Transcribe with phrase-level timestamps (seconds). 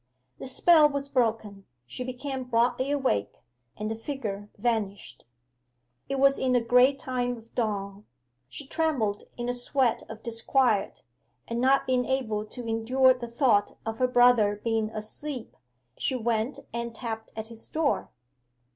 [0.39, 3.35] The spell was broken: she became broadly awake;
[3.77, 5.25] and the figure vanished.
[6.09, 8.07] It was in the grey time of dawn.
[8.49, 11.03] She trembled in a sweat of disquiet,
[11.47, 15.55] and not being able to endure the thought of her brother being asleep,
[15.99, 18.09] she went and tapped at his door.